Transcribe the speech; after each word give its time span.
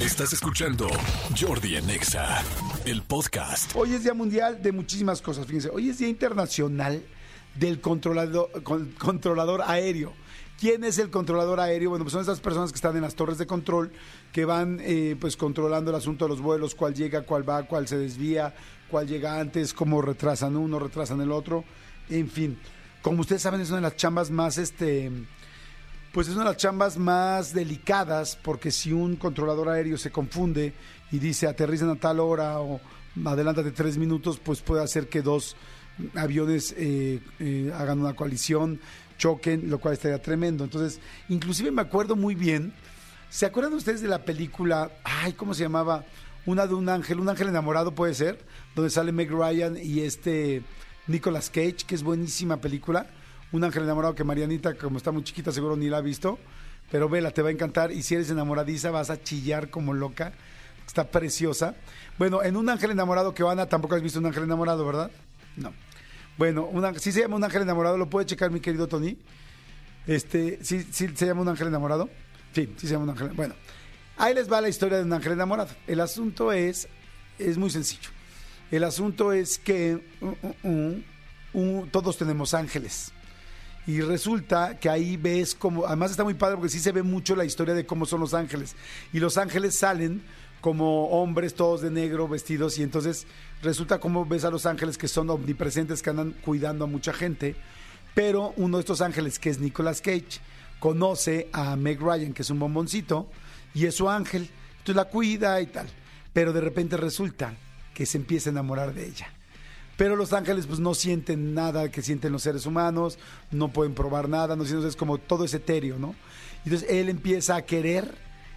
Estás 0.00 0.32
escuchando 0.32 0.88
Jordi 1.38 1.76
Anexa, 1.76 2.42
el 2.86 3.02
podcast. 3.02 3.72
Hoy 3.76 3.94
es 3.94 4.02
Día 4.02 4.14
Mundial 4.14 4.62
de 4.62 4.72
muchísimas 4.72 5.20
cosas, 5.20 5.46
fíjense. 5.46 5.68
Hoy 5.70 5.90
es 5.90 5.98
Día 5.98 6.08
Internacional 6.08 7.02
del 7.54 7.80
controlador, 7.80 8.62
con- 8.62 8.92
controlador 8.92 9.62
aéreo. 9.66 10.12
¿Quién 10.58 10.84
es 10.84 10.98
el 10.98 11.10
controlador 11.10 11.60
aéreo? 11.60 11.90
Bueno, 11.90 12.04
pues 12.04 12.12
son 12.12 12.22
esas 12.22 12.40
personas 12.40 12.70
que 12.70 12.76
están 12.76 12.96
en 12.96 13.02
las 13.02 13.14
torres 13.14 13.38
de 13.38 13.46
control, 13.46 13.92
que 14.32 14.44
van 14.44 14.78
eh, 14.82 15.16
pues 15.20 15.36
controlando 15.36 15.90
el 15.90 15.96
asunto 15.96 16.24
de 16.26 16.30
los 16.30 16.40
vuelos, 16.40 16.74
cuál 16.74 16.94
llega, 16.94 17.22
cuál 17.22 17.48
va, 17.48 17.62
cuál 17.64 17.86
se 17.88 17.96
desvía, 17.98 18.54
cuál 18.90 19.06
llega 19.06 19.38
antes, 19.40 19.72
cómo 19.74 20.00
retrasan 20.02 20.56
uno, 20.56 20.78
retrasan 20.78 21.20
el 21.20 21.30
otro, 21.32 21.64
en 22.08 22.28
fin. 22.30 22.58
Como 23.02 23.20
ustedes 23.22 23.40
saben, 23.42 23.60
es 23.62 23.68
una 23.68 23.76
de 23.78 23.82
las 23.82 23.96
chambas 23.96 24.30
más, 24.30 24.58
este, 24.58 25.10
pues 26.12 26.28
es 26.28 26.34
una 26.34 26.44
de 26.44 26.50
las 26.50 26.56
chambas 26.56 26.96
más 26.96 27.54
delicadas 27.54 28.36
porque 28.42 28.70
si 28.70 28.92
un 28.92 29.16
controlador 29.16 29.68
aéreo 29.68 29.96
se 29.96 30.10
confunde 30.10 30.74
y 31.12 31.18
dice 31.18 31.46
aterrizan 31.46 31.90
a 31.90 31.96
tal 31.96 32.20
hora 32.20 32.60
o 32.60 32.80
adelántate 33.24 33.70
tres 33.72 33.96
minutos, 33.96 34.40
pues 34.42 34.60
puede 34.60 34.82
hacer 34.82 35.08
que 35.08 35.22
dos 35.22 35.56
aviones 36.14 36.74
eh, 36.76 37.20
eh, 37.38 37.72
hagan 37.76 38.00
una 38.00 38.14
coalición, 38.14 38.80
choquen, 39.18 39.68
lo 39.68 39.78
cual 39.78 39.94
estaría 39.94 40.20
tremendo. 40.20 40.64
Entonces, 40.64 41.00
inclusive 41.28 41.70
me 41.70 41.82
acuerdo 41.82 42.16
muy 42.16 42.34
bien, 42.34 42.72
¿se 43.28 43.46
acuerdan 43.46 43.74
ustedes 43.74 44.00
de 44.00 44.08
la 44.08 44.24
película, 44.24 44.90
ay, 45.04 45.32
¿cómo 45.34 45.54
se 45.54 45.62
llamaba? 45.62 46.04
Una 46.46 46.66
de 46.66 46.74
un 46.74 46.88
ángel, 46.88 47.20
un 47.20 47.28
ángel 47.28 47.48
enamorado 47.48 47.94
puede 47.94 48.14
ser, 48.14 48.44
donde 48.74 48.90
sale 48.90 49.12
Meg 49.12 49.30
Ryan 49.30 49.76
y 49.76 50.00
este 50.00 50.62
Nicolas 51.06 51.50
Cage, 51.50 51.84
que 51.86 51.94
es 51.94 52.02
buenísima 52.02 52.56
película. 52.56 53.06
Un 53.52 53.64
ángel 53.64 53.82
enamorado 53.82 54.14
que 54.14 54.24
Marianita, 54.24 54.74
como 54.74 54.96
está 54.98 55.10
muy 55.10 55.24
chiquita, 55.24 55.50
seguro 55.52 55.76
ni 55.76 55.88
la 55.88 55.98
ha 55.98 56.00
visto. 56.00 56.38
Pero 56.90 57.08
vela, 57.08 57.30
te 57.30 57.42
va 57.42 57.48
a 57.48 57.52
encantar. 57.52 57.92
Y 57.92 58.02
si 58.02 58.14
eres 58.14 58.30
enamoradiza, 58.30 58.90
vas 58.90 59.10
a 59.10 59.22
chillar 59.22 59.70
como 59.70 59.92
loca. 59.94 60.32
Está 60.86 61.08
preciosa. 61.10 61.74
Bueno, 62.18 62.42
en 62.42 62.56
Un 62.56 62.68
ángel 62.68 62.90
enamorado 62.90 63.32
que 63.34 63.42
Ana 63.44 63.66
tampoco 63.66 63.94
has 63.94 64.02
visto 64.02 64.18
un 64.18 64.26
ángel 64.26 64.42
enamorado, 64.44 64.84
¿verdad? 64.84 65.10
No. 65.56 65.72
Bueno, 66.36 66.64
un 66.66 66.84
ángel- 66.84 67.00
sí 67.00 67.12
se 67.12 67.20
llama 67.20 67.36
un 67.36 67.44
ángel 67.44 67.62
enamorado, 67.62 67.96
lo 67.98 68.08
puede 68.10 68.26
checar 68.26 68.50
mi 68.50 68.60
querido 68.60 68.88
Tony. 68.88 69.16
Este, 70.06 70.58
sí, 70.62 70.86
sí 70.90 71.08
se 71.14 71.26
llama 71.26 71.42
un 71.42 71.48
ángel 71.48 71.68
enamorado. 71.68 72.08
Sí, 72.54 72.72
sí 72.76 72.86
se 72.86 72.94
llama 72.94 73.04
un 73.04 73.10
ángel. 73.10 73.28
Bueno, 73.30 73.54
ahí 74.16 74.34
les 74.34 74.50
va 74.50 74.60
la 74.60 74.68
historia 74.68 74.98
de 74.98 75.04
un 75.04 75.12
ángel 75.12 75.32
enamorado. 75.32 75.70
El 75.86 76.00
asunto 76.00 76.52
es, 76.52 76.88
es 77.38 77.58
muy 77.58 77.70
sencillo. 77.70 78.08
El 78.70 78.84
asunto 78.84 79.32
es 79.32 79.58
que 79.58 80.00
uh, 80.20 80.68
uh, 80.68 81.02
uh, 81.54 81.86
todos 81.88 82.16
tenemos 82.16 82.54
ángeles. 82.54 83.12
Y 83.90 84.02
resulta 84.02 84.78
que 84.78 84.88
ahí 84.88 85.16
ves 85.16 85.56
como, 85.56 85.84
además 85.84 86.12
está 86.12 86.22
muy 86.22 86.34
padre 86.34 86.54
porque 86.54 86.68
sí 86.68 86.78
se 86.78 86.92
ve 86.92 87.02
mucho 87.02 87.34
la 87.34 87.44
historia 87.44 87.74
de 87.74 87.84
cómo 87.84 88.06
son 88.06 88.20
los 88.20 88.34
ángeles. 88.34 88.76
Y 89.12 89.18
los 89.18 89.36
ángeles 89.36 89.74
salen 89.74 90.22
como 90.60 91.08
hombres 91.08 91.56
todos 91.56 91.80
de 91.80 91.90
negro 91.90 92.28
vestidos 92.28 92.78
y 92.78 92.84
entonces 92.84 93.26
resulta 93.62 93.98
como 93.98 94.24
ves 94.24 94.44
a 94.44 94.50
los 94.52 94.64
ángeles 94.64 94.96
que 94.96 95.08
son 95.08 95.28
omnipresentes, 95.28 96.02
que 96.02 96.10
andan 96.10 96.36
cuidando 96.44 96.84
a 96.84 96.86
mucha 96.86 97.12
gente. 97.12 97.56
Pero 98.14 98.54
uno 98.56 98.76
de 98.76 98.82
estos 98.82 99.00
ángeles, 99.00 99.40
que 99.40 99.50
es 99.50 99.58
Nicolas 99.58 100.00
Cage, 100.00 100.38
conoce 100.78 101.48
a 101.52 101.74
Meg 101.74 102.00
Ryan, 102.00 102.32
que 102.32 102.42
es 102.42 102.50
un 102.50 102.60
bomboncito, 102.60 103.28
y 103.74 103.86
es 103.86 103.96
su 103.96 104.08
ángel. 104.08 104.48
Entonces 104.78 104.94
la 104.94 105.06
cuida 105.06 105.60
y 105.60 105.66
tal. 105.66 105.88
Pero 106.32 106.52
de 106.52 106.60
repente 106.60 106.96
resulta 106.96 107.54
que 107.92 108.06
se 108.06 108.18
empieza 108.18 108.50
a 108.50 108.52
enamorar 108.52 108.94
de 108.94 109.08
ella. 109.08 109.32
Pero 110.00 110.16
los 110.16 110.32
ángeles 110.32 110.66
pues 110.66 110.80
no 110.80 110.94
sienten 110.94 111.52
nada 111.52 111.90
que 111.90 112.00
sienten 112.00 112.32
los 112.32 112.44
seres 112.44 112.64
humanos, 112.64 113.18
no 113.50 113.68
pueden 113.68 113.92
probar 113.92 114.30
nada, 114.30 114.56
no 114.56 114.64
sienten, 114.64 114.88
es 114.88 114.96
como 114.96 115.18
todo 115.18 115.44
es 115.44 115.52
etéreo, 115.52 115.98
¿no? 115.98 116.14
Entonces 116.64 116.88
él 116.88 117.10
empieza 117.10 117.56
a 117.56 117.66
querer, 117.66 118.14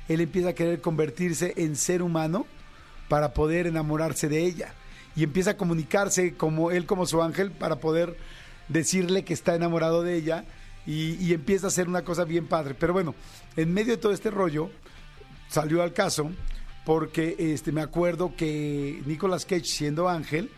él 0.08 0.22
empieza 0.22 0.48
a 0.48 0.54
querer 0.54 0.80
convertirse 0.80 1.54
en 1.58 1.76
ser 1.76 2.02
humano 2.02 2.46
para 3.10 3.34
poder 3.34 3.68
enamorarse 3.68 4.30
de 4.30 4.42
ella. 4.42 4.74
Y 5.18 5.24
empieza 5.26 5.52
a 5.52 5.58
comunicarse 5.58 6.34
como 6.36 6.72
él 6.72 6.86
como 6.86 7.06
su 7.06 7.22
ángel 7.22 7.52
para 7.52 7.76
poder 7.76 8.16
decirle 8.70 9.26
que 9.26 9.34
está 9.34 9.54
enamorado 9.54 10.02
de 10.02 10.16
ella 10.16 10.46
y, 10.86 11.16
y 11.16 11.34
empieza 11.34 11.68
a 11.68 11.72
hacer 11.72 11.90
una 11.90 12.06
cosa 12.06 12.24
bien 12.24 12.48
padre. 12.48 12.74
Pero 12.74 12.94
bueno, 12.94 13.16
en 13.58 13.74
medio 13.74 13.92
de 13.92 14.02
todo 14.02 14.14
este 14.14 14.32
rollo, 14.32 14.70
salió 15.50 15.84
al 15.84 15.92
caso 15.92 16.32
porque 16.86 17.36
este, 17.38 17.74
me 17.74 17.82
acuerdo 17.82 18.34
que 18.34 19.04
Nicolas 19.06 19.46
Cage 19.46 19.66
siendo 19.66 20.08
ángel, 20.08 20.50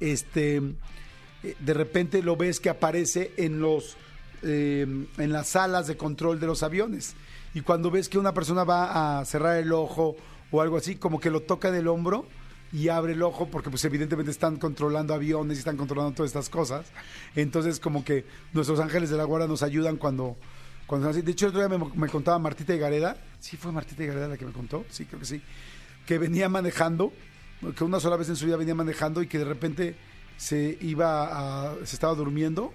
este, 0.00 0.56
eh, 1.42 1.56
de 1.58 1.74
repente 1.74 2.22
lo 2.22 2.36
ves 2.36 2.60
que 2.60 2.70
aparece 2.70 3.32
en 3.36 3.60
los 3.60 3.96
eh, 4.42 4.86
en 5.18 5.32
las 5.32 5.48
salas 5.48 5.88
de 5.88 5.96
control 5.96 6.38
de 6.38 6.46
los 6.46 6.62
aviones 6.62 7.16
y 7.54 7.62
cuando 7.62 7.90
ves 7.90 8.08
que 8.08 8.18
una 8.18 8.32
persona 8.32 8.62
va 8.62 9.18
a 9.18 9.24
cerrar 9.24 9.56
el 9.56 9.72
ojo 9.72 10.16
o 10.50 10.60
algo 10.60 10.76
así, 10.76 10.94
como 10.94 11.18
que 11.18 11.30
lo 11.30 11.40
toca 11.40 11.72
del 11.72 11.88
hombro 11.88 12.26
y 12.72 12.88
abre 12.88 13.14
el 13.14 13.22
ojo 13.22 13.48
porque 13.48 13.70
pues 13.70 13.84
evidentemente 13.84 14.30
están 14.30 14.56
controlando 14.56 15.14
aviones 15.14 15.56
y 15.56 15.60
están 15.60 15.76
controlando 15.76 16.14
todas 16.14 16.30
estas 16.30 16.48
cosas. 16.48 16.86
Entonces 17.34 17.80
como 17.80 18.04
que 18.04 18.24
nuestros 18.52 18.78
ángeles 18.80 19.10
de 19.10 19.16
la 19.16 19.24
guardia 19.24 19.48
nos 19.48 19.62
ayudan 19.62 19.96
cuando 19.96 20.36
cuando. 20.86 21.12
De 21.12 21.30
hecho 21.30 21.48
otro 21.48 21.66
día 21.66 21.68
me, 21.68 21.84
me 21.94 22.08
contaba 22.08 22.38
Martita 22.38 22.74
y 22.74 22.78
Gareda, 22.78 23.16
sí 23.40 23.56
fue 23.56 23.72
Martita 23.72 24.02
y 24.04 24.06
Gareda 24.06 24.28
la 24.28 24.36
que 24.36 24.46
me 24.46 24.52
contó, 24.52 24.84
sí 24.90 25.04
creo 25.04 25.20
que 25.20 25.26
sí, 25.26 25.42
que 26.06 26.18
venía 26.18 26.48
manejando, 26.48 27.12
que 27.76 27.84
una 27.84 28.00
sola 28.00 28.16
vez 28.16 28.28
en 28.28 28.36
su 28.36 28.46
vida 28.46 28.56
venía 28.56 28.74
manejando 28.74 29.22
y 29.22 29.26
que 29.26 29.38
de 29.38 29.44
repente 29.44 29.96
se 30.36 30.78
iba 30.80 31.70
a, 31.70 31.74
se 31.84 31.96
estaba 31.96 32.14
durmiendo 32.14 32.72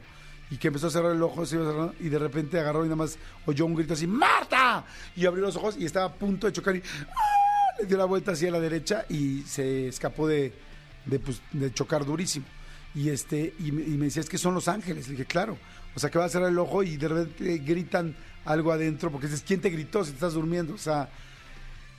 y 0.51 0.57
que 0.57 0.67
empezó 0.67 0.87
a 0.87 0.89
cerrar 0.91 1.13
el 1.13 1.23
ojo 1.23 1.45
se 1.45 1.55
iba 1.55 1.65
cerrando, 1.65 1.95
y 1.99 2.09
de 2.09 2.19
repente 2.19 2.59
agarró 2.59 2.81
y 2.81 2.89
nada 2.89 2.97
más 2.97 3.17
oyó 3.45 3.65
un 3.65 3.75
grito 3.75 3.93
así 3.93 4.05
¡Marta! 4.07 4.83
y 5.15 5.25
abrió 5.25 5.43
los 5.45 5.55
ojos 5.55 5.75
y 5.79 5.85
estaba 5.85 6.05
a 6.07 6.13
punto 6.13 6.47
de 6.47 6.53
chocar 6.53 6.75
y 6.75 6.83
¡ah! 7.09 7.79
le 7.79 7.85
dio 7.87 7.97
la 7.97 8.05
vuelta 8.05 8.33
hacia 8.33 8.51
la 8.51 8.59
derecha 8.59 9.05
y 9.09 9.41
se 9.43 9.87
escapó 9.87 10.27
de, 10.27 10.53
de, 11.05 11.19
pues, 11.19 11.41
de 11.53 11.73
chocar 11.73 12.05
durísimo. 12.05 12.45
Y 12.93 13.09
este 13.09 13.53
y, 13.59 13.71
me- 13.71 13.81
y 13.83 13.97
me 13.97 14.05
decía 14.05 14.21
es 14.21 14.29
que 14.29 14.37
son 14.37 14.53
los 14.53 14.67
ángeles 14.67 15.07
le 15.07 15.13
dije 15.13 15.25
claro 15.25 15.57
o 15.95 15.99
sea 15.99 16.11
que 16.11 16.19
va 16.19 16.25
a 16.25 16.29
cerrar 16.29 16.49
el 16.49 16.59
ojo 16.59 16.83
y 16.83 16.97
de 16.97 17.07
repente 17.07 17.57
gritan 17.59 18.15
algo 18.45 18.71
adentro 18.71 19.09
porque 19.11 19.25
dices 19.27 19.43
quién 19.47 19.61
te 19.61 19.69
gritó 19.71 20.03
si 20.03 20.11
te 20.11 20.15
estás 20.17 20.33
durmiendo 20.33 20.75
o 20.75 20.77
sea 20.77 21.09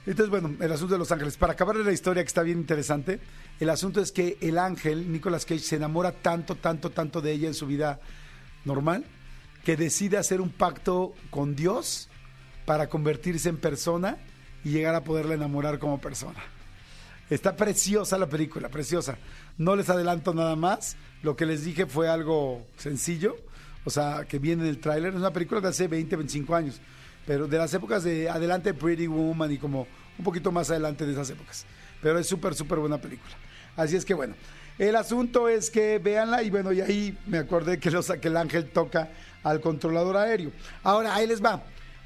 entonces, 0.06 0.28
bueno, 0.28 0.54
el 0.60 0.70
asunto 0.70 0.94
de 0.94 0.98
los 0.98 1.10
ángeles. 1.12 1.36
Para 1.36 1.54
acabar 1.54 1.76
la 1.76 1.92
historia 1.92 2.22
que 2.22 2.28
está 2.28 2.42
bien 2.42 2.58
interesante, 2.58 3.20
el 3.58 3.70
asunto 3.70 4.00
es 4.00 4.12
que 4.12 4.36
el 4.40 4.58
ángel, 4.58 5.10
Nicolas 5.10 5.46
Cage, 5.46 5.60
se 5.60 5.76
enamora 5.76 6.12
tanto, 6.12 6.56
tanto, 6.56 6.90
tanto 6.90 7.20
de 7.22 7.32
ella 7.32 7.48
en 7.48 7.54
su 7.54 7.66
vida 7.66 8.00
normal, 8.64 9.04
que 9.64 9.76
decide 9.76 10.18
hacer 10.18 10.40
un 10.40 10.50
pacto 10.50 11.14
con 11.30 11.56
Dios 11.56 12.08
para 12.66 12.88
convertirse 12.88 13.48
en 13.48 13.56
persona 13.56 14.18
y 14.62 14.70
llegar 14.70 14.94
a 14.94 15.04
poderla 15.04 15.34
enamorar 15.34 15.78
como 15.78 16.00
persona. 16.00 16.40
Está 17.30 17.56
preciosa 17.56 18.18
la 18.18 18.28
película, 18.28 18.68
preciosa. 18.68 19.16
No 19.56 19.76
les 19.76 19.88
adelanto 19.88 20.34
nada 20.34 20.56
más. 20.56 20.96
Lo 21.22 21.36
que 21.36 21.46
les 21.46 21.64
dije 21.64 21.86
fue 21.86 22.08
algo 22.08 22.66
sencillo, 22.76 23.36
o 23.84 23.90
sea, 23.90 24.26
que 24.28 24.38
viene 24.38 24.64
en 24.64 24.68
el 24.68 24.78
tráiler. 24.78 25.10
Es 25.14 25.18
una 25.18 25.32
película 25.32 25.62
de 25.62 25.68
hace 25.68 25.88
20, 25.88 26.16
25 26.16 26.54
años, 26.54 26.80
pero 27.26 27.46
de 27.46 27.58
las 27.58 27.72
épocas 27.74 28.04
de 28.04 28.28
adelante 28.28 28.72
de 28.72 28.78
Pretty 28.78 29.06
Woman 29.06 29.52
y 29.52 29.58
como 29.58 29.86
un 30.18 30.24
poquito 30.24 30.52
más 30.52 30.70
adelante 30.70 31.06
de 31.06 31.12
esas 31.12 31.30
épocas. 31.30 31.64
Pero 32.02 32.18
es 32.18 32.26
súper, 32.26 32.54
súper 32.54 32.78
buena 32.78 32.98
película. 32.98 33.34
Así 33.76 33.96
es 33.96 34.04
que 34.04 34.14
bueno, 34.14 34.34
el 34.78 34.96
asunto 34.96 35.48
es 35.48 35.70
que 35.70 35.98
véanla 35.98 36.42
y 36.42 36.50
bueno, 36.50 36.72
y 36.72 36.80
ahí 36.80 37.18
me 37.26 37.38
acordé 37.38 37.78
que, 37.78 37.90
los, 37.90 38.10
que 38.20 38.28
el 38.28 38.36
ángel 38.36 38.70
toca 38.70 39.08
al 39.42 39.60
controlador 39.60 40.16
aéreo. 40.16 40.50
Ahora, 40.82 41.14
ahí 41.14 41.26
les 41.26 41.42
va. 41.42 41.62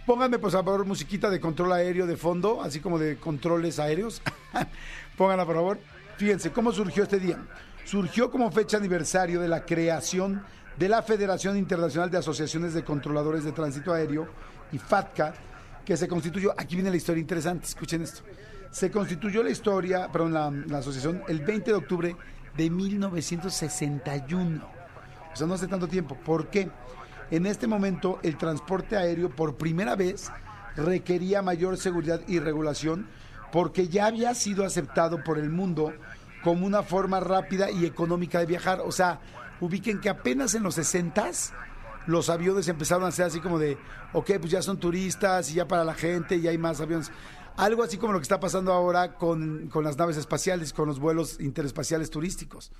Pónganme, 0.07 0.39
por 0.39 0.51
favor, 0.51 0.85
musiquita 0.85 1.31
de 1.31 1.41
control 1.41 1.73
aéreo 1.73 2.07
de 2.07 2.17
fondo, 2.17 2.63
así 2.63 2.81
como 2.81 2.99
de 2.99 3.17
controles 3.17 3.79
aéreos. 3.79 4.23
Pónganla, 5.17 5.45
por 5.45 5.55
favor. 5.55 5.79
Fíjense, 6.17 6.51
¿cómo 6.51 6.73
surgió 6.73 7.03
este 7.03 7.19
día? 7.19 7.39
Surgió 7.85 8.31
como 8.31 8.51
fecha 8.51 8.77
aniversario 8.77 9.41
de 9.41 9.49
la 9.49 9.65
creación 9.65 10.43
de 10.79 10.89
la 10.89 11.03
Federación 11.03 11.57
Internacional 11.57 12.11
de 12.11 12.19
Asociaciones 12.19 12.73
de 12.73 12.85
Controladores 12.85 13.45
de 13.45 13.53
Tránsito 13.53 13.93
Aéreo, 13.93 14.29
y 14.73 14.79
FATCA, 14.79 15.35
que 15.85 15.97
se 15.97 16.09
constituyó, 16.09 16.53
aquí 16.57 16.77
viene 16.77 16.91
la 16.91 16.97
historia 16.97 17.21
interesante, 17.21 17.67
escuchen 17.67 18.03
esto. 18.03 18.23
Se 18.71 18.91
constituyó 18.91 19.43
la 19.43 19.51
historia, 19.51 20.09
perdón, 20.13 20.35
la, 20.35 20.51
la 20.51 20.79
asociación 20.79 21.23
el 21.29 21.41
20 21.41 21.71
de 21.71 21.77
octubre 21.77 22.17
de 22.57 22.71
1961. 22.71 24.65
O 25.33 25.37
sea, 25.37 25.47
no 25.47 25.55
hace 25.55 25.69
tanto 25.69 25.89
tiempo. 25.89 26.17
¿Por 26.17 26.49
qué? 26.49 26.71
En 27.31 27.47
este 27.47 27.67
momento 27.67 28.19
el 28.23 28.37
transporte 28.37 28.97
aéreo 28.97 29.31
por 29.31 29.57
primera 29.57 29.97
vez 29.97 30.31
requería 30.77 31.43
mayor 31.43 31.77
seguridad 31.77 32.21
y 32.27 32.39
regulación 32.39 33.07
porque 33.53 33.89
ya 33.89 34.07
había 34.07 34.35
sido 34.35 34.65
aceptado 34.65 35.23
por 35.25 35.39
el 35.39 35.51
mundo 35.51 35.93
como 36.43 36.67
una 36.67 36.83
forma 36.83 37.21
rápida 37.21 37.71
y 37.71 37.85
económica 37.85 38.39
de 38.39 38.47
viajar. 38.47 38.81
O 38.85 38.93
sea, 38.93 39.21
ubiquen 39.61 40.01
que 40.01 40.09
apenas 40.09 40.55
en 40.55 40.63
los 40.63 40.75
60 40.77 41.31
los 42.09 42.31
aviones 42.31 42.67
empezaron 42.69 43.05
a 43.05 43.13
ser 43.13 43.27
así 43.27 43.39
como 43.39 43.59
de, 43.59 43.77
ok, 44.15 44.33
pues 44.41 44.51
ya 44.51 44.63
son 44.63 44.79
turistas 44.79 45.51
y 45.51 45.55
ya 45.55 45.69
para 45.69 45.85
la 45.85 45.93
gente 45.93 46.37
y 46.37 46.49
hay 46.49 46.57
más 46.57 46.81
aviones. 46.81 47.13
Algo 47.59 47.83
así 47.83 47.99
como 47.99 48.15
lo 48.15 48.19
que 48.19 48.23
está 48.23 48.41
pasando 48.41 48.73
ahora 48.73 49.17
con, 49.17 49.69
con 49.69 49.85
las 49.85 49.99
naves 49.99 50.17
espaciales, 50.17 50.73
con 50.73 50.89
los 50.89 51.01
vuelos 51.01 51.39
interespaciales 51.39 52.09
turísticos. 52.09 52.73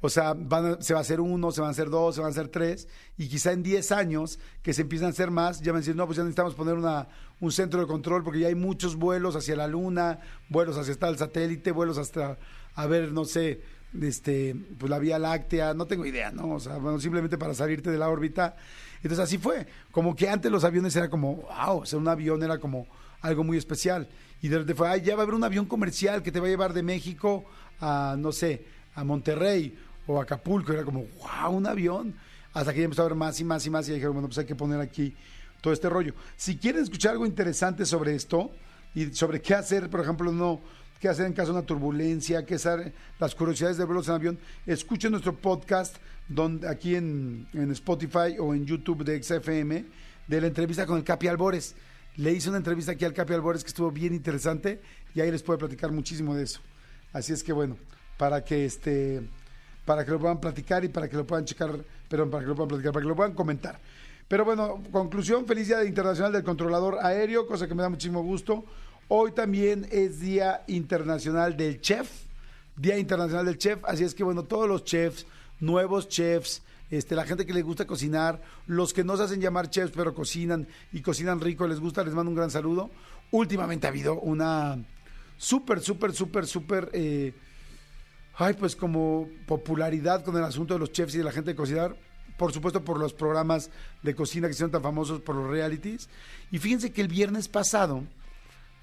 O 0.00 0.08
sea, 0.08 0.34
van 0.34 0.80
se 0.80 0.94
va 0.94 1.00
a 1.00 1.02
hacer 1.02 1.20
uno, 1.20 1.50
se 1.50 1.60
van 1.60 1.68
a 1.68 1.70
hacer 1.72 1.90
dos, 1.90 2.14
se 2.14 2.20
van 2.20 2.28
a 2.28 2.30
hacer 2.30 2.46
tres, 2.46 2.86
y 3.18 3.28
quizá 3.28 3.50
en 3.50 3.64
10 3.64 3.90
años 3.90 4.38
que 4.62 4.72
se 4.72 4.82
empiezan 4.82 5.08
a 5.08 5.10
hacer 5.10 5.32
más, 5.32 5.60
ya 5.62 5.72
a 5.72 5.76
decir, 5.76 5.96
no, 5.96 6.06
pues 6.06 6.16
ya 6.16 6.22
necesitamos 6.22 6.54
poner 6.54 6.74
una, 6.74 7.08
un 7.40 7.50
centro 7.50 7.80
de 7.80 7.86
control 7.88 8.22
porque 8.22 8.38
ya 8.38 8.46
hay 8.46 8.54
muchos 8.54 8.94
vuelos 8.94 9.34
hacia 9.34 9.56
la 9.56 9.66
Luna, 9.66 10.20
vuelos 10.48 10.78
hacia 10.78 10.96
el 11.08 11.18
satélite, 11.18 11.72
vuelos 11.72 11.98
hasta, 11.98 12.38
a 12.76 12.86
ver, 12.86 13.12
no 13.12 13.24
sé, 13.24 13.62
este, 14.00 14.54
pues 14.78 14.90
la 14.90 14.98
Vía 14.98 15.18
Láctea, 15.18 15.74
no 15.74 15.86
tengo 15.86 16.06
idea, 16.06 16.30
¿no? 16.30 16.54
O 16.54 16.60
sea, 16.60 16.76
bueno, 16.76 17.00
simplemente 17.00 17.38
para 17.38 17.54
salirte 17.54 17.90
de 17.90 17.98
la 17.98 18.08
órbita. 18.08 18.56
Entonces 19.02 19.18
así 19.18 19.38
fue, 19.38 19.66
como 19.90 20.14
que 20.14 20.28
antes 20.28 20.50
los 20.50 20.64
aviones 20.64 20.94
era 20.96 21.08
como, 21.08 21.36
wow, 21.36 21.78
o 21.78 21.86
sea, 21.86 21.98
un 21.98 22.08
avión 22.08 22.42
era 22.42 22.58
como 22.58 22.86
algo 23.22 23.44
muy 23.44 23.56
especial. 23.56 24.08
Y 24.42 24.48
de 24.48 24.58
repente 24.58 24.74
fue, 24.74 24.88
ay, 24.88 25.02
ya 25.02 25.16
va 25.16 25.22
a 25.22 25.24
haber 25.24 25.34
un 25.34 25.44
avión 25.44 25.66
comercial 25.66 26.22
que 26.22 26.32
te 26.32 26.40
va 26.40 26.46
a 26.46 26.50
llevar 26.50 26.72
de 26.72 26.82
México 26.82 27.44
a, 27.80 28.16
no 28.18 28.32
sé, 28.32 28.64
a 28.94 29.04
Monterrey 29.04 29.76
o 30.06 30.20
Acapulco, 30.20 30.72
era 30.72 30.84
como, 30.84 31.04
wow, 31.20 31.52
un 31.52 31.66
avión. 31.66 32.14
Hasta 32.52 32.72
que 32.72 32.80
ya 32.80 32.84
empezó 32.84 33.02
a 33.02 33.06
ver 33.06 33.14
más 33.14 33.38
y 33.40 33.44
más 33.44 33.64
y 33.64 33.70
más 33.70 33.88
y 33.88 33.92
dijeron, 33.92 34.14
bueno, 34.14 34.28
pues 34.28 34.38
hay 34.38 34.46
que 34.46 34.56
poner 34.56 34.80
aquí 34.80 35.14
todo 35.60 35.72
este 35.72 35.88
rollo. 35.88 36.14
Si 36.36 36.56
quieren 36.56 36.82
escuchar 36.82 37.12
algo 37.12 37.26
interesante 37.26 37.86
sobre 37.86 38.14
esto 38.14 38.50
y 38.94 39.12
sobre 39.12 39.40
qué 39.40 39.54
hacer, 39.54 39.88
por 39.88 40.00
ejemplo, 40.00 40.32
no 40.32 40.60
qué 41.00 41.08
hacer 41.08 41.26
en 41.26 41.32
caso 41.32 41.52
de 41.52 41.58
una 41.58 41.66
turbulencia, 41.66 42.44
qué 42.44 42.56
hacer 42.56 42.92
las 43.18 43.34
curiosidades 43.34 43.78
de 43.78 43.84
vuelos 43.84 44.08
en 44.08 44.14
avión, 44.14 44.38
escuchen 44.66 45.10
nuestro 45.10 45.34
podcast 45.34 45.96
donde, 46.28 46.68
aquí 46.68 46.94
en, 46.94 47.48
en 47.54 47.70
Spotify 47.72 48.36
o 48.38 48.54
en 48.54 48.66
YouTube 48.66 49.02
de 49.02 49.20
XFM 49.20 49.86
de 50.26 50.40
la 50.40 50.46
entrevista 50.46 50.86
con 50.86 50.98
el 50.98 51.04
Capi 51.04 51.26
Albores. 51.26 51.74
Le 52.16 52.32
hice 52.32 52.50
una 52.50 52.58
entrevista 52.58 52.92
aquí 52.92 53.04
al 53.04 53.14
Capi 53.14 53.32
Albores 53.32 53.64
que 53.64 53.68
estuvo 53.68 53.90
bien 53.90 54.14
interesante 54.14 54.80
y 55.14 55.20
ahí 55.20 55.30
les 55.30 55.42
puedo 55.42 55.58
platicar 55.58 55.90
muchísimo 55.90 56.34
de 56.34 56.44
eso. 56.44 56.60
Así 57.12 57.32
es 57.32 57.42
que 57.42 57.52
bueno, 57.52 57.76
para 58.18 58.44
que 58.44 58.66
este 58.66 59.22
para 59.84 60.04
que 60.04 60.10
lo 60.10 60.20
puedan 60.20 60.38
platicar 60.38 60.84
y 60.84 60.88
para 60.88 61.08
que 61.08 61.16
lo 61.16 61.26
puedan 61.26 61.46
checar, 61.46 61.70
pero 62.08 62.30
para 62.30 62.44
que 62.44 62.48
lo 62.48 62.54
puedan 62.54 62.68
platicar, 62.68 62.92
para 62.92 63.02
que 63.02 63.08
lo 63.08 63.16
puedan 63.16 63.32
comentar. 63.32 63.80
Pero 64.28 64.44
bueno, 64.44 64.80
conclusión, 64.92 65.46
feliz 65.46 65.66
Día 65.66 65.82
Internacional 65.84 66.30
del 66.30 66.44
Controlador 66.44 66.98
Aéreo, 67.02 67.46
cosa 67.46 67.66
que 67.66 67.74
me 67.74 67.82
da 67.82 67.88
muchísimo 67.88 68.22
gusto. 68.22 68.64
Hoy 69.12 69.32
también 69.32 69.88
es 69.90 70.20
Día 70.20 70.62
Internacional 70.68 71.56
del 71.56 71.80
Chef, 71.80 72.08
Día 72.76 72.96
Internacional 72.96 73.44
del 73.44 73.58
Chef, 73.58 73.80
así 73.84 74.04
es 74.04 74.14
que 74.14 74.22
bueno, 74.22 74.44
todos 74.44 74.68
los 74.68 74.84
chefs, 74.84 75.26
nuevos 75.58 76.08
chefs, 76.08 76.62
este, 76.92 77.16
la 77.16 77.24
gente 77.24 77.44
que 77.44 77.52
les 77.52 77.64
gusta 77.64 77.88
cocinar, 77.88 78.40
los 78.68 78.92
que 78.92 79.02
no 79.02 79.16
se 79.16 79.24
hacen 79.24 79.40
llamar 79.40 79.68
chefs 79.68 79.90
pero 79.96 80.14
cocinan 80.14 80.68
y 80.92 81.00
cocinan 81.02 81.40
rico, 81.40 81.66
les 81.66 81.80
gusta, 81.80 82.04
les 82.04 82.14
mando 82.14 82.30
un 82.30 82.36
gran 82.36 82.52
saludo. 82.52 82.88
Últimamente 83.32 83.88
ha 83.88 83.90
habido 83.90 84.14
una 84.14 84.78
súper, 85.36 85.80
súper, 85.80 86.12
súper, 86.12 86.46
súper... 86.46 86.88
Eh, 86.92 87.34
ay, 88.36 88.54
pues 88.54 88.76
como 88.76 89.28
popularidad 89.48 90.22
con 90.22 90.36
el 90.36 90.44
asunto 90.44 90.74
de 90.74 90.78
los 90.78 90.92
chefs 90.92 91.16
y 91.16 91.18
de 91.18 91.24
la 91.24 91.32
gente 91.32 91.50
de 91.50 91.56
cocinar, 91.56 91.96
por 92.38 92.52
supuesto 92.52 92.84
por 92.84 92.96
los 92.96 93.12
programas 93.12 93.70
de 94.04 94.14
cocina 94.14 94.46
que 94.46 94.54
son 94.54 94.70
tan 94.70 94.82
famosos 94.82 95.20
por 95.20 95.34
los 95.34 95.50
realities. 95.50 96.08
Y 96.52 96.58
fíjense 96.58 96.92
que 96.92 97.00
el 97.00 97.08
viernes 97.08 97.48
pasado 97.48 98.04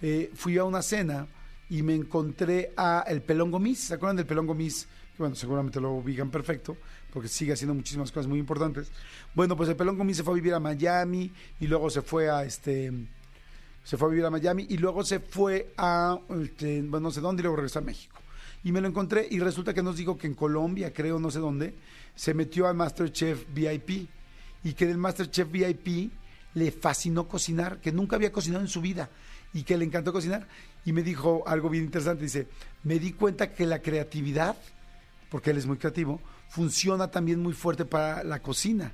eh, 0.02 0.32
fui 0.34 0.58
a 0.58 0.64
una 0.64 0.82
cena 0.82 1.28
y 1.70 1.82
me 1.82 1.96
encontré 1.96 2.74
a 2.78 3.04
el 3.08 3.22
Pelón 3.22 3.52
Gomis. 3.52 3.80
¿Se 3.80 3.94
acuerdan 3.94 4.18
del 4.18 4.26
Pelón 4.26 4.48
Gomis? 4.48 4.88
bueno, 5.18 5.36
seguramente 5.36 5.82
lo 5.82 5.94
ubican 5.94 6.30
perfecto, 6.30 6.78
porque 7.12 7.28
sigue 7.28 7.54
haciendo 7.54 7.74
muchísimas 7.74 8.12
cosas 8.12 8.28
muy 8.28 8.40
importantes. 8.40 8.92
Bueno, 9.34 9.58
pues 9.58 9.70
el 9.70 9.76
Pelón 9.76 9.98
Gomis 9.98 10.18
se 10.18 10.24
fue 10.24 10.34
a 10.34 10.36
vivir 10.36 10.54
a 10.54 10.60
Miami 10.60 11.32
y 11.60 11.68
luego 11.68 11.90
se 11.90 12.02
fue 12.02 12.30
a 12.30 12.44
este 12.44 12.94
se 13.84 13.96
fue 13.96 14.10
a 14.10 14.12
vivir 14.12 14.26
a 14.26 14.30
Miami 14.30 14.68
y 14.70 14.78
luego 14.78 15.02
se 15.04 15.22
fue 15.22 15.74
a, 15.78 16.20
este, 16.42 16.82
bueno, 16.82 17.08
no 17.08 17.12
sé 17.12 17.22
dónde 17.22 17.40
y 17.40 17.44
luego 17.44 17.56
regresó 17.56 17.80
a 17.80 17.82
México 17.82 18.20
y 18.64 18.74
me 18.74 18.82
lo 18.82 18.88
encontré 18.90 19.26
y 19.32 19.40
resulta 19.40 19.74
que 19.74 19.82
nos 19.82 19.96
dijo 19.96 20.18
que 20.18 20.28
en 20.28 20.34
Colombia, 20.34 20.92
creo, 20.92 21.20
no 21.20 21.32
sé 21.32 21.40
dónde, 21.40 21.74
se 22.14 22.34
metió 22.34 22.68
al 22.68 22.76
Masterchef 22.76 23.46
VIP 23.54 24.10
y 24.64 24.74
que 24.74 24.88
del 24.88 24.98
Masterchef 24.98 25.50
VIP 25.50 26.12
le 26.54 26.72
fascinó 26.72 27.30
cocinar, 27.30 27.80
que 27.80 27.94
nunca 27.94 28.18
había 28.18 28.32
cocinado 28.32 28.62
en 28.62 28.68
su 28.68 28.82
vida 28.82 29.10
y 29.58 29.64
que 29.64 29.76
le 29.76 29.86
encantó 29.86 30.14
cocinar. 30.14 30.48
Y 30.86 30.94
me 30.94 31.02
dijo 31.02 31.44
algo 31.48 31.68
bien 31.68 31.86
interesante, 31.86 32.24
dice, 32.24 32.48
me 32.84 33.00
di 33.00 33.14
cuenta 33.14 33.52
que 33.54 33.66
la 33.66 33.82
creatividad, 33.82 34.56
porque 35.32 35.50
él 35.50 35.58
es 35.58 35.66
muy 35.66 35.78
creativo, 35.78 36.22
funciona 36.48 37.10
también 37.10 37.40
muy 37.40 37.54
fuerte 37.54 37.84
para 37.84 38.24
la 38.24 38.40
cocina. 38.40 38.92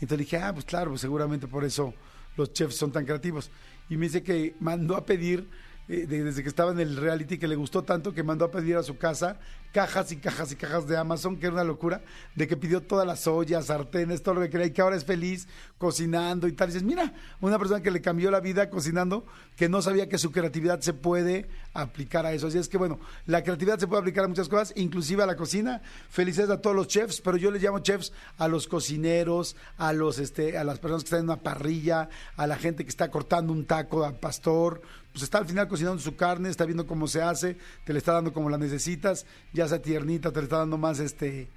Entonces 0.00 0.26
dije, 0.26 0.38
ah, 0.38 0.52
pues 0.52 0.64
claro, 0.64 0.90
pues 0.90 1.02
seguramente 1.02 1.46
por 1.46 1.64
eso 1.64 1.94
los 2.36 2.52
chefs 2.52 2.74
son 2.74 2.90
tan 2.90 3.04
creativos. 3.04 3.48
Y 3.88 3.96
me 3.96 4.06
dice 4.06 4.24
que 4.24 4.56
mandó 4.58 4.96
a 4.96 5.06
pedir 5.06 5.48
desde 5.88 6.42
que 6.42 6.48
estaba 6.48 6.72
en 6.72 6.80
el 6.80 6.96
reality 6.96 7.38
que 7.38 7.48
le 7.48 7.56
gustó 7.56 7.82
tanto 7.82 8.14
que 8.14 8.22
mandó 8.22 8.44
a 8.44 8.50
pedir 8.50 8.76
a 8.76 8.82
su 8.82 8.96
casa 8.96 9.38
cajas 9.72 10.12
y 10.12 10.16
cajas 10.16 10.52
y 10.52 10.56
cajas 10.56 10.86
de 10.86 10.96
Amazon, 10.96 11.36
que 11.38 11.46
era 11.46 11.54
una 11.54 11.64
locura, 11.64 12.02
de 12.34 12.46
que 12.46 12.56
pidió 12.56 12.82
todas 12.82 13.06
las 13.06 13.26
ollas, 13.26 13.66
sartenes, 13.66 14.22
todo 14.22 14.34
lo 14.34 14.40
que 14.42 14.50
quería 14.50 14.66
y 14.66 14.70
que 14.70 14.82
ahora 14.82 14.96
es 14.96 15.04
feliz 15.04 15.48
cocinando 15.78 16.46
y 16.46 16.52
tal. 16.52 16.68
Y 16.68 16.72
dices, 16.72 16.86
mira, 16.86 17.14
una 17.40 17.58
persona 17.58 17.82
que 17.82 17.90
le 17.90 18.00
cambió 18.02 18.30
la 18.30 18.40
vida 18.40 18.68
cocinando, 18.70 19.24
que 19.56 19.68
no 19.68 19.82
sabía 19.82 20.08
que 20.08 20.18
su 20.18 20.30
creatividad 20.30 20.80
se 20.80 20.92
puede 20.92 21.48
aplicar 21.72 22.26
a 22.26 22.32
eso. 22.32 22.46
Así 22.46 22.58
es 22.58 22.68
que 22.68 22.76
bueno, 22.76 23.00
la 23.26 23.42
creatividad 23.42 23.78
se 23.78 23.86
puede 23.86 24.00
aplicar 24.00 24.24
a 24.24 24.28
muchas 24.28 24.48
cosas, 24.48 24.72
inclusive 24.76 25.22
a 25.22 25.26
la 25.26 25.36
cocina. 25.36 25.80
Felicidades 26.10 26.50
a 26.50 26.60
todos 26.60 26.76
los 26.76 26.86
chefs, 26.86 27.20
pero 27.20 27.38
yo 27.38 27.50
les 27.50 27.62
llamo 27.62 27.78
chefs 27.78 28.12
a 28.36 28.48
los 28.48 28.68
cocineros, 28.68 29.56
a 29.78 29.92
los 29.92 30.18
este, 30.18 30.58
a 30.58 30.64
las 30.64 30.78
personas 30.78 31.02
que 31.02 31.06
están 31.06 31.20
en 31.20 31.26
una 31.26 31.40
parrilla, 31.40 32.10
a 32.36 32.46
la 32.46 32.56
gente 32.56 32.84
que 32.84 32.90
está 32.90 33.10
cortando 33.10 33.52
un 33.52 33.64
taco 33.64 34.04
al 34.04 34.18
pastor, 34.18 34.82
pues 35.12 35.22
está 35.22 35.38
al 35.38 35.46
final 35.46 35.68
cocinando 35.68 36.00
su 36.00 36.16
carne, 36.16 36.48
está 36.48 36.64
viendo 36.64 36.86
cómo 36.86 37.06
se 37.06 37.22
hace, 37.22 37.56
te 37.84 37.92
le 37.92 37.98
está 37.98 38.12
dando 38.12 38.32
como 38.32 38.48
la 38.48 38.58
necesitas, 38.58 39.26
ya 39.52 39.68
sea 39.68 39.80
tiernita, 39.80 40.32
te 40.32 40.40
le 40.40 40.44
está 40.44 40.58
dando 40.58 40.78
más 40.78 40.98
este, 41.00 41.50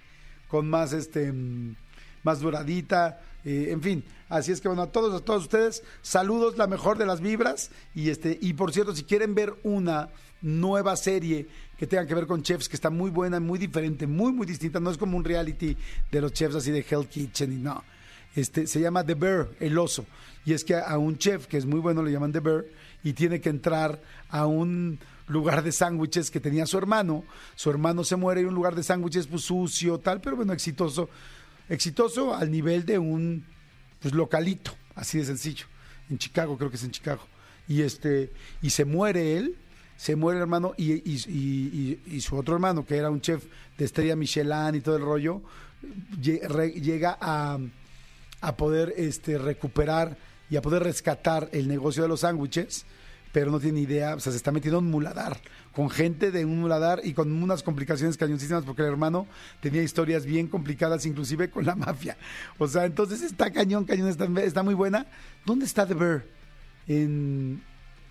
con 0.47 0.69
más 0.69 0.93
este, 0.93 1.31
mm, 1.31 1.75
más 2.23 2.39
duradita, 2.39 3.21
eh, 3.45 3.67
en 3.69 3.81
fin, 3.81 4.03
así 4.29 4.51
es 4.51 4.59
que 4.59 4.67
bueno, 4.67 4.81
a 4.81 4.91
todos, 4.91 5.21
a 5.21 5.23
todos 5.23 5.43
ustedes, 5.43 5.83
saludos, 6.01 6.57
la 6.57 6.67
mejor 6.67 6.97
de 6.97 7.05
las 7.05 7.21
vibras, 7.21 7.69
y 7.93 8.09
este, 8.09 8.37
y 8.41 8.53
por 8.53 8.73
cierto, 8.73 8.95
si 8.95 9.03
quieren 9.03 9.35
ver 9.35 9.53
una 9.63 10.09
nueva 10.41 10.95
serie 10.95 11.47
que 11.77 11.87
tenga 11.87 12.05
que 12.05 12.15
ver 12.15 12.27
con 12.27 12.41
chefs, 12.41 12.67
que 12.67 12.75
está 12.75 12.89
muy 12.89 13.11
buena, 13.11 13.39
muy 13.39 13.59
diferente, 13.59 14.07
muy, 14.07 14.33
muy 14.33 14.45
distinta, 14.45 14.79
no 14.79 14.89
es 14.89 14.97
como 14.97 15.17
un 15.17 15.23
reality 15.23 15.77
de 16.11 16.21
los 16.21 16.33
chefs 16.33 16.55
así 16.55 16.71
de 16.71 16.85
Hell 16.87 17.07
Kitchen 17.07 17.53
y 17.53 17.57
no. 17.57 17.83
Este, 18.35 18.67
se 18.67 18.79
llama 18.81 19.05
The 19.05 19.15
Bear, 19.15 19.49
el 19.59 19.77
oso. 19.77 20.05
Y 20.45 20.53
es 20.53 20.63
que 20.63 20.75
a 20.75 20.97
un 20.97 21.17
chef 21.17 21.47
que 21.47 21.57
es 21.57 21.65
muy 21.65 21.79
bueno 21.79 22.03
le 22.03 22.11
llaman 22.11 22.31
The 22.31 22.39
Bear 22.39 22.65
y 23.03 23.13
tiene 23.13 23.39
que 23.41 23.49
entrar 23.49 24.01
a 24.29 24.45
un 24.45 24.99
lugar 25.27 25.63
de 25.63 25.71
sándwiches 25.71 26.29
que 26.29 26.39
tenía 26.39 26.65
su 26.65 26.77
hermano. 26.77 27.23
Su 27.55 27.69
hermano 27.69 28.03
se 28.03 28.15
muere 28.15 28.41
y 28.41 28.45
un 28.45 28.53
lugar 28.53 28.75
de 28.75 28.83
sándwiches 28.83 29.27
pues 29.27 29.43
sucio, 29.43 29.99
tal, 29.99 30.21
pero 30.21 30.35
bueno, 30.35 30.53
exitoso. 30.53 31.09
Exitoso 31.69 32.35
al 32.35 32.51
nivel 32.51 32.85
de 32.85 32.99
un 32.99 33.45
pues 33.99 34.13
localito, 34.13 34.71
así 34.95 35.17
de 35.17 35.25
sencillo. 35.25 35.65
En 36.09 36.17
Chicago, 36.17 36.57
creo 36.57 36.69
que 36.69 36.75
es 36.75 36.83
en 36.83 36.91
Chicago. 36.91 37.21
Y 37.67 37.81
este, 37.81 38.31
y 38.61 38.69
se 38.69 38.85
muere 38.85 39.37
él, 39.37 39.55
se 39.97 40.15
muere 40.15 40.37
el 40.37 40.43
hermano 40.43 40.73
y, 40.77 40.93
y, 40.93 42.21
su 42.21 42.35
otro 42.37 42.53
hermano, 42.53 42.85
que 42.85 42.97
era 42.97 43.09
un 43.09 43.21
chef 43.21 43.43
de 43.77 43.85
estrella 43.85 44.15
Michelin 44.15 44.75
y 44.75 44.81
todo 44.81 44.97
el 44.97 45.01
rollo, 45.01 45.41
llega 46.21 47.17
a, 47.19 47.57
a 48.45 48.55
poder 48.55 48.93
este, 48.95 49.39
recuperar 49.39 50.17
y 50.51 50.55
a 50.55 50.61
poder 50.61 50.83
rescatar 50.83 51.49
el 51.51 51.67
negocio 51.67 52.03
de 52.03 52.09
los 52.09 52.19
sándwiches, 52.19 52.85
pero 53.31 53.49
no 53.49 53.59
tiene 53.59 53.79
idea, 53.81 54.13
o 54.13 54.19
sea, 54.19 54.31
se 54.31 54.37
está 54.37 54.51
metiendo 54.51 54.79
en 54.79 54.85
muladar, 54.85 55.41
con 55.73 55.89
gente 55.89 56.31
de 56.31 56.45
un 56.45 56.61
muladar 56.61 57.01
y 57.03 57.13
con 57.13 57.31
unas 57.31 57.63
complicaciones 57.63 58.17
cañoncísimas, 58.17 58.63
porque 58.63 58.83
el 58.83 58.89
hermano 58.89 59.25
tenía 59.61 59.81
historias 59.81 60.25
bien 60.25 60.47
complicadas, 60.47 61.07
inclusive 61.07 61.49
con 61.49 61.65
la 61.65 61.75
mafia. 61.87 62.17
O 62.59 62.67
sea, 62.67 62.85
entonces 62.85 63.23
está 63.23 63.51
cañón, 63.51 63.83
cañón, 63.85 64.09
está, 64.09 64.25
está 64.41 64.61
muy 64.61 64.75
buena. 64.75 65.07
¿Dónde 65.43 65.65
está 65.65 65.87
The 65.87 65.95
Bear? 65.95 66.23
En, 66.87 67.63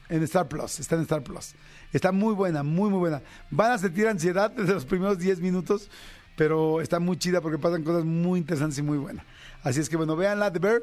en 0.09 0.23
Star 0.25 0.49
Plus, 0.49 0.81
está 0.81 0.97
en 0.97 1.03
Star 1.03 1.23
Plus. 1.23 1.55
Está 1.93 2.11
muy 2.11 2.35
buena, 2.35 2.65
muy, 2.65 2.91
muy 2.91 2.99
buena. 2.99 3.23
Van 3.51 3.71
a 3.71 3.79
sentir 3.79 4.09
ansiedad 4.09 4.51
desde 4.51 4.75
los 4.75 4.85
primeros 4.85 5.17
10 5.17 5.41
minutos, 5.41 5.89
pero 6.37 6.81
está 6.81 6.99
muy 6.99 7.17
chida 7.17 7.41
porque 7.41 7.57
pasan 7.57 7.85
cosas 7.85 8.05
muy 8.05 8.41
interesantes 8.41 8.79
y 8.79 8.83
muy 8.83 8.99
buenas. 8.99 9.25
Así 9.65 9.81
es 9.81 9.89
que 9.89 9.97
bueno, 9.97 10.15
vean 10.15 10.39
la 10.39 10.51
de 10.51 10.59
Bear. 10.59 10.83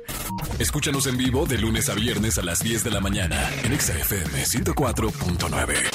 Escúchanos 0.59 1.05
en 1.07 1.15
vivo 1.15 1.45
de 1.45 1.59
lunes 1.59 1.87
a 1.89 1.93
viernes 1.93 2.37
a 2.39 2.41
las 2.41 2.59
10 2.59 2.83
de 2.83 2.91
la 2.91 2.99
mañana 2.99 3.49
en 3.63 3.79
XFM 3.79 4.43
104.9. 4.43 5.90